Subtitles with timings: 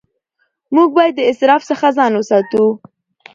[0.75, 2.63] موږ باید د اسراف څخه ځان وساتو